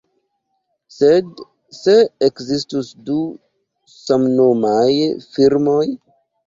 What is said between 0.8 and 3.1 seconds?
Sed, se ekzistus